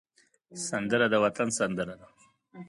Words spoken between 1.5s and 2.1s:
سندره ده